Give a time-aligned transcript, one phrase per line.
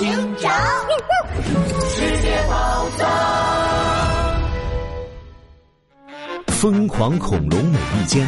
[0.00, 0.08] 警
[0.38, 0.50] 长，
[1.90, 3.06] 世界宝藏，
[6.46, 8.26] 疯狂恐龙美利坚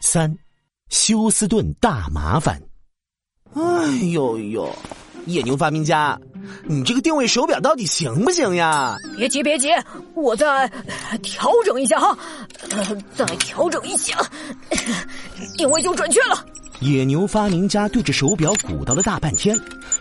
[0.00, 0.34] 三，
[0.88, 2.58] 休斯顿大麻烦。
[3.52, 3.62] 哎
[4.12, 4.74] 呦呦，
[5.26, 6.18] 野牛发明家，
[6.64, 8.96] 你这个定位手表到底行不行呀？
[9.18, 9.68] 别急别急，
[10.14, 10.66] 我再
[11.20, 12.16] 调整一下哈，
[13.14, 14.16] 再调整一下，
[15.58, 16.46] 定位就准确了。
[16.80, 19.54] 野牛发明家对着手表鼓捣了大半天，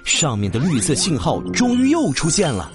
[0.04, 2.71] 上面的绿色信号终于又出现了。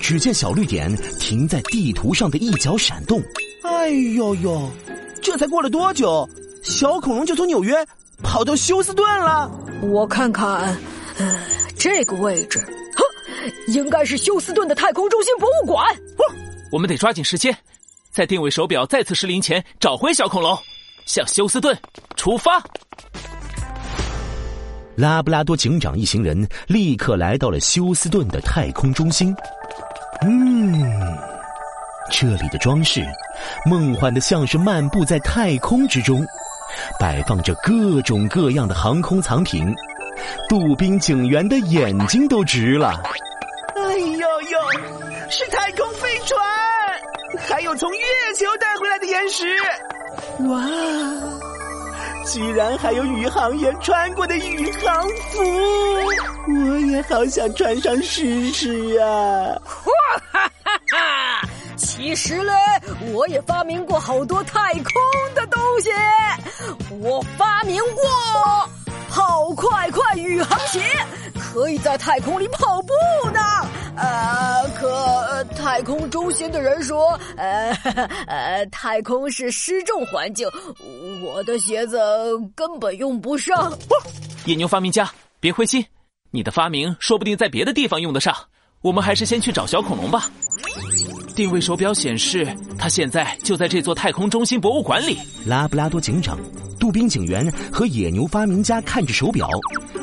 [0.00, 3.22] 只见小绿点停在地图上的一角闪动。
[3.62, 4.70] 哎呦呦，
[5.22, 6.28] 这才过了多久，
[6.62, 7.74] 小恐龙就从纽约
[8.22, 9.50] 跑到休斯顿了？
[9.82, 10.76] 我看看，
[11.18, 11.40] 呃，
[11.78, 15.86] 这个位置，哼，应该是休斯顿的太空中心博物馆。
[16.70, 17.56] 我们得抓紧时间，
[18.10, 20.58] 在定位手表再次失灵前找回小恐龙，
[21.06, 21.74] 向休斯顿
[22.14, 22.62] 出发。
[24.96, 29.34] 拉布拉多警长一行人立刻来到了休斯顿的太空中心。
[30.22, 31.18] 嗯，
[32.10, 33.04] 这里的装饰
[33.66, 36.24] 梦幻的像是漫步在太空之中，
[36.98, 39.74] 摆放着各种各样的航空藏品。
[40.48, 43.02] 杜宾警员的眼睛都直了。
[43.74, 46.38] 哎呦呦，是太空飞船，
[47.48, 47.98] 还有从月
[48.38, 49.44] 球带回来的岩石。
[50.48, 51.53] 哇！
[52.24, 55.42] 居然还有宇航员穿过的宇航服，
[56.48, 59.54] 我也好想穿上试试啊！
[59.64, 59.90] 哈
[60.32, 61.48] 哈哈哈！
[61.76, 62.52] 其实嘞，
[63.12, 64.84] 我也发明过好多太空
[65.34, 65.90] 的东西。
[67.00, 68.68] 我发明过
[69.08, 70.80] 跑快快宇航鞋，
[71.38, 72.92] 可以在太空里跑步
[73.32, 73.40] 呢。
[73.96, 77.70] 呃，可太空中心的人说，呃
[78.26, 80.48] 呃，太空是失重环境，
[81.22, 81.98] 我的鞋子
[82.54, 83.72] 根本用不上。
[84.46, 85.10] 野牛发明家，
[85.40, 85.84] 别灰心，
[86.30, 88.34] 你的发明说不定在别的地方用得上。
[88.82, 90.28] 我们还是先去找小恐龙吧。
[91.34, 92.46] 定位手表显示，
[92.78, 95.18] 它现在就在这座太空中心博物馆里。
[95.46, 96.38] 拉布拉多警长、
[96.78, 99.48] 杜宾警员和野牛发明家看着手表，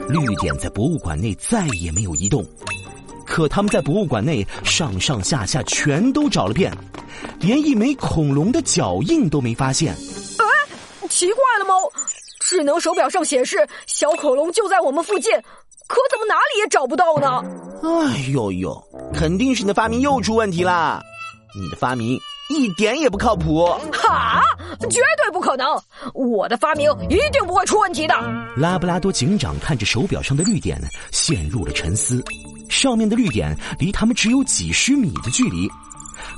[0.09, 2.43] 绿点在博物馆内再也没有移动。
[3.31, 6.69] 可他们在博物馆内上上下下全都找了遍，
[7.39, 9.93] 连一枚恐龙的脚印都没发现。
[9.93, 10.45] 哎，
[11.07, 11.73] 奇怪了猫，
[12.41, 15.31] 智能手表上显示小恐龙就在我们附近，
[15.87, 17.41] 可怎么哪里也找不到呢？
[17.81, 18.83] 哎呦呦，
[19.13, 21.01] 肯定是你的发明又出问题啦！
[21.55, 23.65] 你的发明一点也不靠谱。
[23.93, 24.41] 哈，
[24.89, 25.65] 绝对不可能！
[26.13, 28.13] 我的发明一定不会出问题的。
[28.57, 30.77] 拉布拉多警长看着手表上的绿点，
[31.11, 32.21] 陷入了沉思。
[32.71, 35.69] 上面的绿点离他们只有几十米的距离，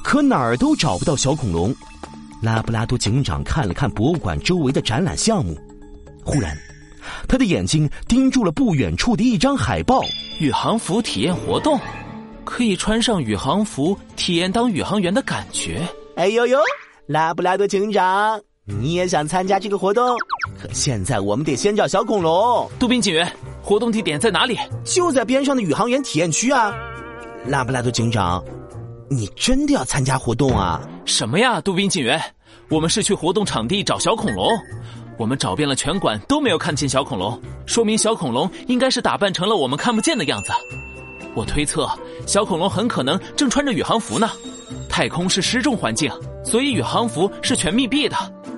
[0.04, 1.74] 可哪儿都找不到小恐龙。
[2.42, 5.58] 拉布拉多警长看了看博物馆周围的展览项目，
[6.26, 6.58] 忽然，
[7.26, 10.02] 他的眼睛盯住了不远处的一张海报：
[10.40, 11.80] 宇航服体验活动，
[12.44, 15.88] 可以穿上宇航服体验当宇航员的感觉。
[16.18, 16.60] 哎呦呦，
[17.08, 20.18] 拉布拉多警长，你也想参加这个活动？
[20.62, 22.70] 可现在我们得先找小恐龙。
[22.78, 23.32] 杜宾警员。
[23.64, 24.60] 活动地点在哪里？
[24.84, 26.76] 就在边上的宇航员体验区啊！
[27.48, 28.44] 拉布拉多警长，
[29.10, 30.82] 你真的要参加活动啊？
[31.06, 32.22] 什么呀，杜宾警员，
[32.70, 34.50] 我们是去活动场地找小恐龙。
[35.18, 40.52] 我们找遍了全馆都没有看见小恐龙，说明小恐龙应该是打扮成了我们看不见的样子。
[41.34, 41.90] 我推测，
[42.28, 44.30] 小恐龙很可能正穿着宇航服呢。
[44.90, 46.12] 太空是失重环境，
[46.44, 48.16] 所以宇航服是全密闭的。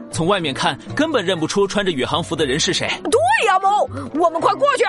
[0.09, 2.89] 从外面看，根本认不出穿着宇航服的人是谁。
[3.45, 4.83] 对呀，猫，我们快过去。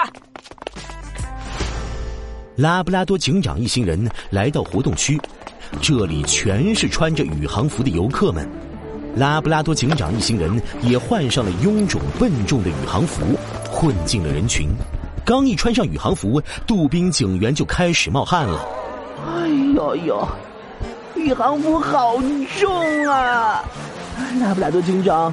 [2.56, 5.20] 拉布拉多警长一行人来到活动区，
[5.82, 8.48] 这里全是穿着宇航服的游客们。
[9.14, 13.26] 拉布拉多警长一行人也换上了臃肿笨重的宇航服，
[13.70, 14.70] 混进了人群。
[15.22, 18.66] 刚一穿上宇航服，杜宾警员就开始冒汗了。
[19.26, 20.28] 哎呦呦，
[21.14, 22.16] 宇航服好
[22.58, 23.62] 重啊！
[24.40, 25.30] 拉布拉多警长，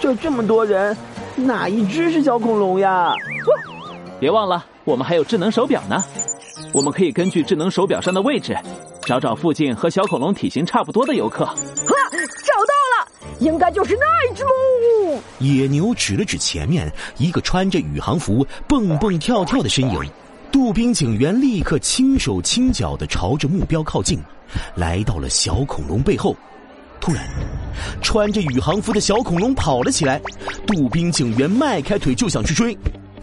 [0.00, 0.96] 这这么多人，
[1.36, 3.12] 哪一只是小恐龙呀？
[4.20, 6.02] 别忘了，我们还有智能手表呢。
[6.72, 8.56] 我们可以根据智能手表上的位置，
[9.02, 11.44] 找找附近和小恐龙体型差不多的游客。
[11.44, 15.20] 哈，找到了，应该就是那一只喽。
[15.40, 20.10] 野牛指了指前面一个穿着宇航服蹦蹦跳跳的身影。
[20.52, 24.20] 杜宾警员立刻轻手轻脚的朝着目标靠近，
[24.76, 26.34] 来到了小恐龙背后。
[27.04, 27.22] 突然，
[28.00, 30.18] 穿着宇航服的小恐龙跑了起来，
[30.66, 32.74] 杜宾警员迈开腿就想去追，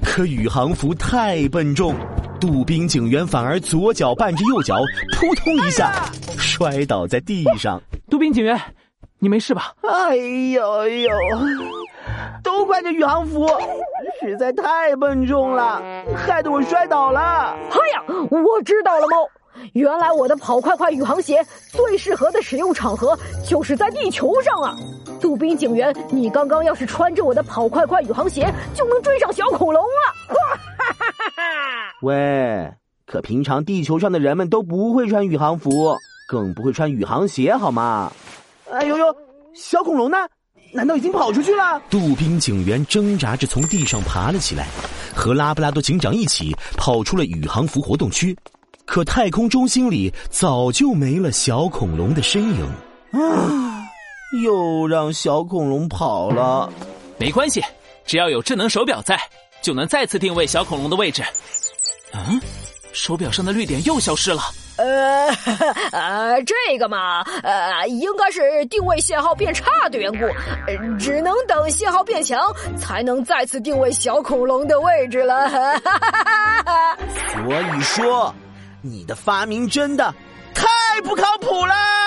[0.03, 1.95] 可宇航服太笨重，
[2.39, 4.77] 杜宾警员反而左脚绊着右脚，
[5.17, 6.05] 扑通一下
[6.37, 7.81] 摔倒在地上。
[8.07, 8.55] 杜宾警员，
[9.17, 9.73] 你没事吧？
[9.81, 11.09] 哎呦呦，
[12.43, 13.47] 都怪这宇航服，
[14.21, 15.81] 实在太笨重了，
[16.15, 17.19] 害得我摔倒了。
[17.71, 19.27] 哎呀，我知道了，猫。
[19.73, 23.17] 原来我的跑快快宇航鞋最适合的使用场合
[23.47, 24.75] 就是在地球上啊！
[25.19, 29.89] 杜宾警员，你刚刚要是穿着我的跑快快宇航鞋，就能追上小恐龙了！
[30.27, 30.35] 哈
[30.87, 32.73] 哈哈哈喂，
[33.05, 35.95] 可平常地球上的人们都不会穿宇航服，
[36.27, 38.11] 更不会穿宇航鞋，好吗？
[38.71, 39.15] 哎呦呦，
[39.53, 40.17] 小恐龙呢？
[40.73, 41.81] 难道已经跑出去了？
[41.89, 44.67] 杜宾警员挣扎着从地上爬了起来，
[45.13, 48.35] 和拉布拉多警长一起跑出了宇航服活动区。
[48.91, 52.65] 可太空中心里早就没了小恐龙的身影，
[53.13, 53.88] 啊！
[54.43, 56.69] 又让小恐龙跑了。
[57.17, 57.63] 没关系，
[58.05, 59.17] 只要有智能手表在，
[59.61, 61.23] 就能再次定位小恐龙的位置。
[62.11, 62.38] 嗯，
[62.91, 64.41] 手表上的绿点又消失了。
[64.75, 65.27] 呃，
[65.97, 70.25] 呃，这个嘛，呃，应该是定位信号变差的缘故，
[70.99, 75.49] 只能等信号变强，才能再次定位小恐龙的位置了。
[77.31, 78.35] 所以说。
[78.81, 80.13] 你的发明真的
[80.53, 80.67] 太
[81.03, 82.00] 不靠谱了！